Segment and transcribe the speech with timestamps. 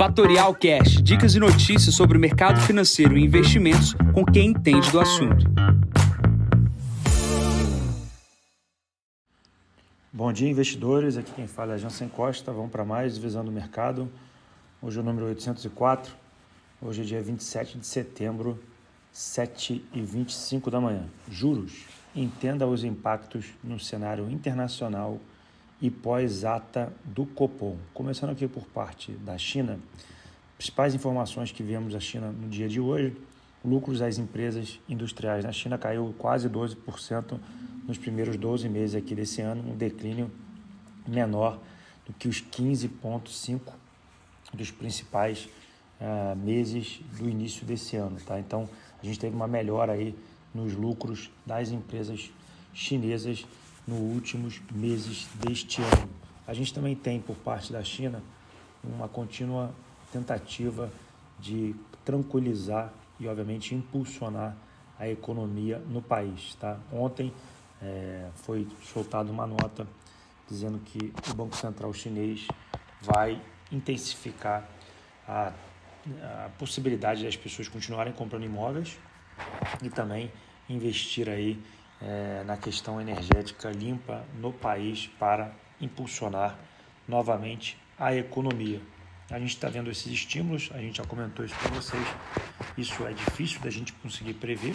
[0.00, 4.98] Fatorial Cash, dicas e notícias sobre o mercado financeiro e investimentos com quem entende do
[4.98, 5.44] assunto.
[10.10, 11.18] Bom dia, investidores.
[11.18, 12.50] Aqui quem fala é Jansen Costa.
[12.50, 14.10] Vamos para mais Visão do Mercado.
[14.80, 16.14] Hoje é o número 804.
[16.80, 18.58] Hoje é dia 27 de setembro,
[19.14, 21.04] 7h25 da manhã.
[21.30, 21.84] Juros.
[22.16, 25.20] Entenda os impactos no cenário internacional
[25.80, 27.76] e pós-ata do Copom.
[27.94, 29.78] Começando aqui por parte da China,
[30.56, 33.16] principais informações que vemos da China no dia de hoje,
[33.64, 37.38] lucros das empresas industriais na China caiu quase 12%
[37.86, 40.30] nos primeiros 12 meses aqui desse ano, um declínio
[41.06, 41.58] menor
[42.06, 43.60] do que os 15,5%
[44.52, 45.48] dos principais
[46.00, 48.18] uh, meses do início desse ano.
[48.20, 48.38] Tá?
[48.38, 48.68] Então,
[49.02, 50.14] a gente teve uma melhora aí
[50.54, 52.30] nos lucros das empresas
[52.72, 53.46] chinesas
[53.86, 56.08] nos últimos meses deste ano.
[56.46, 58.22] A gente também tem, por parte da China,
[58.82, 59.72] uma contínua
[60.12, 60.90] tentativa
[61.38, 64.56] de tranquilizar e, obviamente, impulsionar
[64.98, 66.54] a economia no país.
[66.56, 66.78] Tá?
[66.92, 67.32] Ontem
[67.82, 69.86] é, foi soltada uma nota
[70.48, 72.46] dizendo que o Banco Central chinês
[73.00, 74.68] vai intensificar
[75.26, 75.52] a,
[76.44, 78.98] a possibilidade das pessoas continuarem comprando imóveis
[79.82, 80.30] e também
[80.68, 81.62] investir aí
[82.02, 86.58] é, na questão energética limpa no país para impulsionar
[87.06, 88.80] novamente a economia.
[89.30, 92.06] A gente está vendo esses estímulos, a gente já comentou isso para vocês.
[92.76, 94.74] Isso é difícil da gente conseguir prever,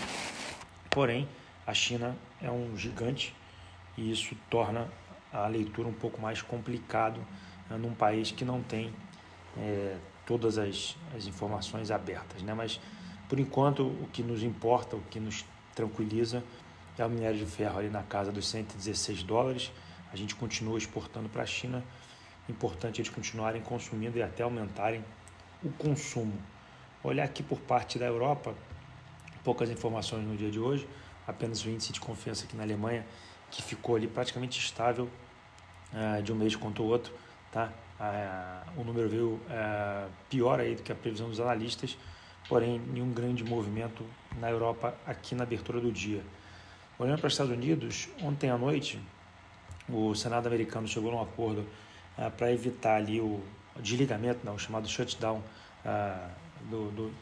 [0.89, 1.27] porém
[1.65, 3.35] a China é um gigante
[3.97, 4.87] e isso torna
[5.33, 7.19] a leitura um pouco mais complicado
[7.69, 8.93] né, num país que não tem
[9.57, 12.41] é, todas as, as informações abertas.
[12.41, 12.53] Né?
[12.53, 12.79] Mas,
[13.27, 16.43] por enquanto, o que nos importa, o que nos tranquiliza
[17.01, 19.71] é o minério de ferro ali na casa dos 116 dólares.
[20.11, 21.83] A gente continua exportando para a China.
[22.47, 25.03] Importante eles continuarem consumindo e até aumentarem
[25.63, 26.33] o consumo.
[27.03, 28.55] Olhar aqui por parte da Europa,
[29.43, 30.87] poucas informações no dia de hoje,
[31.27, 33.05] apenas o índice de confiança aqui na Alemanha,
[33.51, 35.09] que ficou ali praticamente estável
[35.93, 37.13] uh, de um mês contra o outro.
[37.51, 37.71] Tá?
[37.99, 41.97] Uh, o número veio uh, pior aí do que a previsão dos analistas,
[42.47, 44.05] porém nenhum grande movimento
[44.39, 46.23] na Europa aqui na abertura do dia.
[46.97, 49.01] Olhando para os Estados Unidos, ontem à noite,
[49.89, 51.67] o Senado americano chegou a um acordo
[52.17, 53.43] uh, para evitar ali o
[53.81, 55.39] desligamento, não, o chamado shutdown
[55.83, 56.29] uh,
[56.69, 57.13] do, do,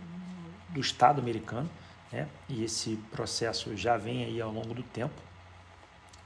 [0.69, 1.67] do, Estado americano,
[2.11, 2.27] né?
[2.47, 5.19] e esse processo já vem aí ao longo do tempo,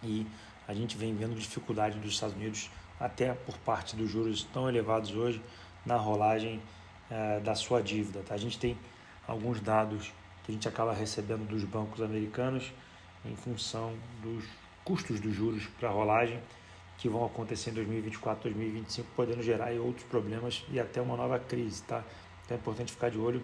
[0.03, 0.27] e
[0.67, 2.69] a gente vem vendo dificuldade dos Estados Unidos,
[2.99, 5.41] até por parte dos juros tão elevados hoje,
[5.85, 6.61] na rolagem
[7.09, 8.21] uh, da sua dívida.
[8.27, 8.35] Tá?
[8.35, 8.77] A gente tem
[9.25, 10.11] alguns dados
[10.43, 12.73] que a gente acaba recebendo dos bancos americanos,
[13.25, 14.43] em função dos
[14.83, 16.41] custos dos juros para rolagem
[16.97, 21.83] que vão acontecer em 2024, 2025, podendo gerar outros problemas e até uma nova crise,
[21.83, 22.03] tá?
[22.43, 23.43] Então é importante ficar de olho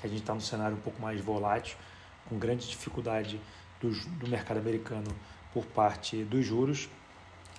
[0.00, 1.76] que a gente está num cenário um pouco mais volátil,
[2.28, 3.40] com grande dificuldade
[3.80, 5.10] do, do mercado americano
[5.52, 6.88] por parte dos juros.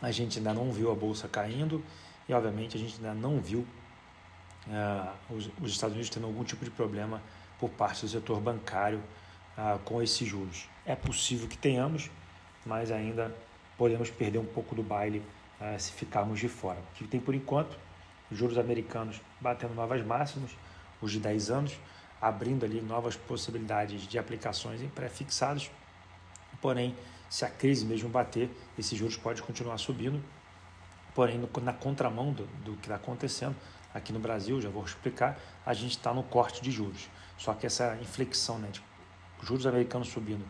[0.02, 1.84] A gente ainda não viu a bolsa caindo
[2.28, 3.68] e, obviamente, a gente ainda não viu
[4.68, 7.22] uh, os, os Estados Unidos tendo algum tipo de problema
[7.59, 9.03] por parte do setor bancário
[9.56, 10.68] ah, com esses juros.
[10.86, 12.09] É possível que tenhamos,
[12.66, 13.36] mas ainda
[13.78, 15.22] podemos perder um pouco do baile
[15.59, 16.80] ah, se ficarmos de fora.
[16.80, 17.78] O que tem por enquanto,
[18.31, 20.52] os juros americanos batendo novas máximas,
[21.00, 21.78] os de 10 anos,
[22.20, 25.70] abrindo ali novas possibilidades de aplicações em pré-fixados.
[26.59, 26.96] Porém,
[27.30, 30.24] se a crise mesmo bater, esses juros podem continuar subindo.
[31.14, 33.56] Porém, na contramão do, do que está acontecendo
[33.94, 37.08] aqui no Brasil, já vou explicar, a gente está no corte de juros.
[37.38, 38.81] Só que essa inflexão né, de
[39.44, 40.46] juros americanos subindo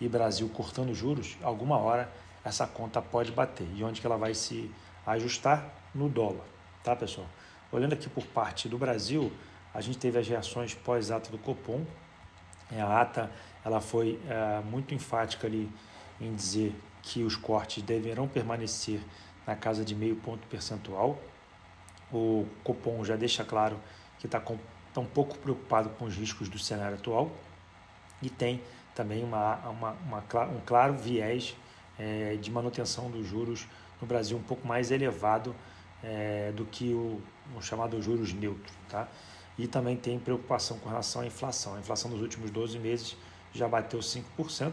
[0.00, 2.12] e Brasil cortando juros, alguma hora
[2.44, 3.66] essa conta pode bater.
[3.74, 4.70] E onde que ela vai se
[5.06, 5.72] ajustar?
[5.94, 6.44] No dólar,
[6.84, 7.26] tá pessoal?
[7.72, 9.32] Olhando aqui por parte do Brasil,
[9.72, 11.84] a gente teve as reações pós-ata do Copom.
[12.70, 13.30] É, a ata
[13.64, 15.70] ela foi é, muito enfática ali
[16.20, 19.00] em dizer que os cortes deverão permanecer
[19.46, 21.18] na casa de meio ponto percentual.
[22.12, 23.80] O Copom já deixa claro
[24.18, 27.30] que está tá um pouco preocupado com os riscos do cenário atual
[28.22, 28.62] e tem
[28.96, 31.54] também uma, uma, uma um claro viés
[31.98, 33.68] é, de manutenção dos juros
[34.00, 35.54] no Brasil um pouco mais elevado
[36.02, 37.20] é, do que o,
[37.54, 38.72] o, chamado juros neutro.
[38.88, 39.06] Tá?
[39.58, 41.74] E também tem preocupação com relação à inflação.
[41.74, 43.16] A inflação dos últimos 12 meses
[43.52, 44.72] já bateu 5%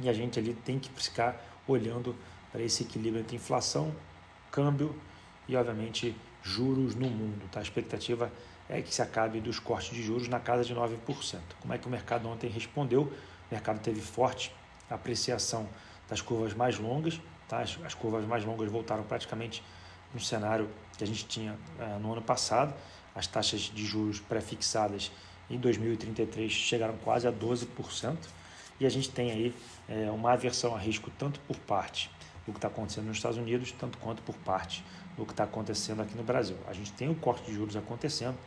[0.00, 2.16] e a gente ali tem que ficar olhando
[2.50, 3.94] para esse equilíbrio entre inflação,
[4.50, 4.94] câmbio
[5.46, 7.48] e, obviamente, juros no mundo.
[7.50, 7.60] Tá?
[7.60, 8.32] A expectativa
[8.70, 10.96] é que se acabe dos cortes de juros na casa de 9%.
[11.60, 13.02] Como é que o mercado ontem respondeu?
[13.02, 13.12] O
[13.54, 14.54] mercado teve forte
[14.88, 15.68] apreciação
[16.08, 17.60] das curvas mais longas, tá?
[17.60, 19.62] as, as curvas mais longas voltaram praticamente
[20.14, 22.74] no cenário que a gente tinha uh, no ano passado.
[23.14, 25.10] as taxas de juros pré-fixadas
[25.48, 28.16] em 2033 chegaram quase a 12%,
[28.78, 29.54] e a gente tem aí
[29.88, 32.10] é, uma aversão a risco tanto por parte
[32.46, 34.84] do que está acontecendo nos Estados Unidos, tanto quanto por parte
[35.16, 36.56] do que está acontecendo aqui no Brasil.
[36.66, 38.38] A gente tem o corte de juros acontecendo,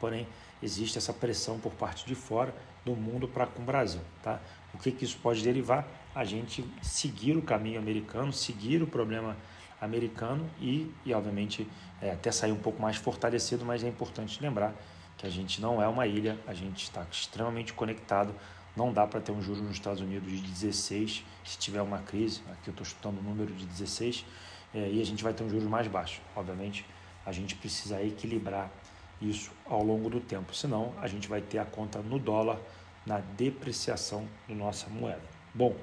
[0.00, 0.26] porém
[0.62, 2.54] existe essa pressão por parte de fora
[2.84, 4.00] do mundo para com o Brasil.
[4.22, 4.40] Tá?
[4.74, 5.86] O que, que isso pode derivar?
[6.14, 9.36] A gente seguir o caminho americano, seguir o problema
[9.80, 11.68] americano e, e obviamente,
[12.00, 14.74] é, até sair um pouco mais fortalecido, mas é importante lembrar
[15.16, 18.34] que a gente não é uma ilha, a gente está extremamente conectado.
[18.76, 22.40] Não dá para ter um juro nos Estados Unidos de 16 se tiver uma crise.
[22.52, 24.24] Aqui eu estou chutando o número de 16
[24.72, 26.20] é, e a gente vai ter um juros mais baixo.
[26.36, 26.86] Obviamente,
[27.26, 28.70] a gente precisa equilibrar
[29.20, 32.58] isso ao longo do tempo, senão a gente vai ter a conta no dólar
[33.04, 35.22] na depreciação da nossa moeda.
[35.54, 35.74] Bom,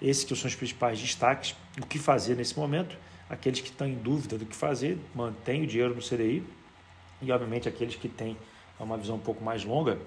[0.00, 1.56] esses que são os principais destaques.
[1.80, 2.96] O que fazer nesse momento?
[3.28, 6.46] Aqueles que estão em dúvida do que fazer, mantém o dinheiro no CDI
[7.20, 8.36] e, obviamente, aqueles que têm
[8.78, 9.98] uma visão um pouco mais longa,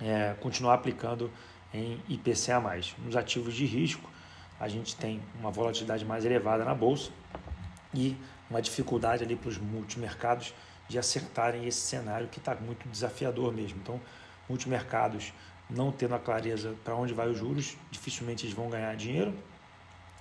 [0.00, 1.30] é, continuar aplicando
[1.72, 2.60] em IPCA+.
[2.98, 4.10] Nos ativos de risco,
[4.58, 7.10] a gente tem uma volatilidade mais elevada na bolsa
[7.94, 8.16] e
[8.50, 10.52] uma dificuldade ali para os multimercados
[10.88, 13.78] de acertarem esse cenário que está muito desafiador mesmo.
[13.82, 14.00] Então,
[14.48, 15.32] multimercados
[15.68, 19.34] não tendo a clareza para onde vai os juros, dificilmente eles vão ganhar dinheiro.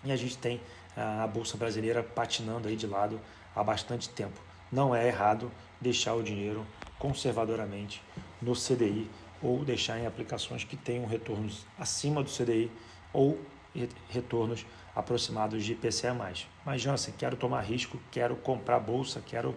[0.03, 0.61] E a gente tem
[0.95, 3.19] a bolsa brasileira patinando aí de lado
[3.55, 4.39] há bastante tempo.
[4.71, 6.65] Não é errado deixar o dinheiro
[6.97, 8.01] conservadoramente
[8.41, 9.09] no CDI
[9.41, 12.71] ou deixar em aplicações que tenham retornos acima do CDI
[13.13, 13.39] ou
[14.09, 14.65] retornos
[14.95, 16.15] aproximados de IPCA+.
[16.65, 19.55] Mas, Jansen, quero tomar risco, quero comprar bolsa, quero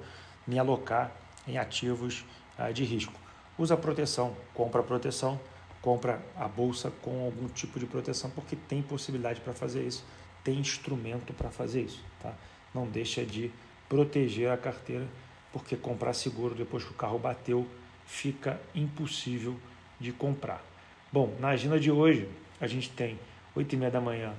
[0.48, 1.12] me alocar
[1.46, 2.24] em ativos
[2.58, 3.12] ah, de risco.
[3.58, 5.38] Usa proteção, compra proteção,
[5.80, 10.04] compra a bolsa com algum tipo de proteção, porque tem possibilidade para fazer isso,
[10.42, 12.02] tem instrumento para fazer isso.
[12.20, 12.32] Tá?
[12.74, 13.52] Não deixa de
[13.88, 15.06] proteger a carteira,
[15.52, 17.66] porque comprar seguro depois que o carro bateu
[18.06, 19.56] fica impossível
[20.00, 20.64] de comprar.
[21.12, 22.28] Bom, na agenda de hoje,
[22.60, 23.18] a gente tem
[23.54, 24.34] 8 e meia da manhã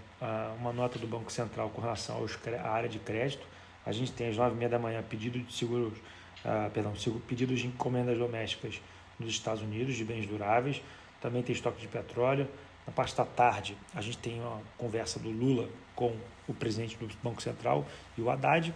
[0.59, 2.25] uma nota do Banco Central com relação
[2.63, 3.45] à área de crédito.
[3.85, 6.93] A gente tem às 9 e meia da manhã pedido de seguros, uh, perdão,
[7.27, 8.81] pedidos de encomendas domésticas
[9.19, 10.81] nos Estados Unidos de bens duráveis
[11.21, 12.47] também tem estoque de petróleo.
[12.85, 16.15] Na parte da tarde, a gente tem uma conversa do Lula com
[16.47, 17.85] o presidente do Banco Central
[18.17, 18.73] e o Haddad.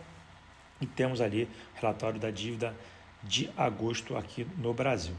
[0.82, 2.76] E temos ali relatório da dívida
[3.24, 5.16] de agosto aqui no Brasil.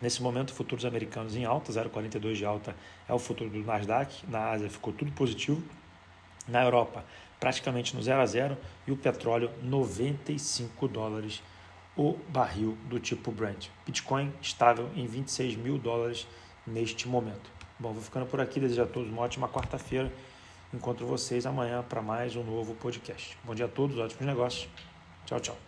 [0.00, 2.74] Nesse momento, futuros americanos em alta, 0,42 de alta
[3.08, 4.24] é o futuro do Nasdaq.
[4.28, 5.62] Na Ásia ficou tudo positivo.
[6.48, 7.04] Na Europa,
[7.38, 8.56] praticamente no 0 a 0
[8.86, 11.42] e o petróleo 95 dólares
[11.96, 13.68] o barril do tipo Brent.
[13.84, 16.26] Bitcoin estável em 26 mil dólares
[16.64, 17.50] neste momento.
[17.78, 18.60] Bom, vou ficando por aqui.
[18.60, 20.12] Desejo a todos uma ótima quarta-feira.
[20.72, 23.36] Encontro vocês amanhã para mais um novo podcast.
[23.42, 24.68] Bom dia a todos, ótimos negócios.
[25.26, 25.67] Tchau, tchau.